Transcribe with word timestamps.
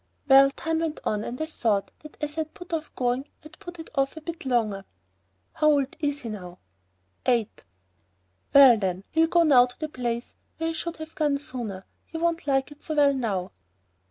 "Well, 0.27 0.49
time 0.49 0.79
went 0.79 0.99
on 1.03 1.23
and 1.23 1.39
I 1.39 1.45
thought 1.45 1.91
that 1.99 2.17
as 2.23 2.35
I'd 2.35 2.55
put 2.55 2.73
off 2.73 2.91
going 2.95 3.29
I'd 3.45 3.59
put 3.59 3.77
it 3.77 3.91
off 3.93 4.17
a 4.17 4.21
bit 4.21 4.47
longer." 4.47 4.83
"How 5.53 5.69
old 5.73 5.95
is 5.99 6.21
he 6.21 6.29
now?" 6.29 6.57
"Eight." 7.27 7.65
"Well 8.51 8.77
then, 8.79 9.03
he'll 9.11 9.27
go 9.27 9.43
now 9.43 9.67
to 9.67 9.79
the 9.79 9.89
place 9.89 10.33
where 10.57 10.69
he 10.69 10.73
should 10.73 10.97
have 10.97 11.13
gone 11.13 11.37
sooner, 11.37 11.75
and 11.75 11.83
he 12.05 12.17
won't 12.17 12.47
like 12.47 12.71
it 12.71 12.81
so 12.81 12.95
well 12.95 13.13
now." 13.13 13.51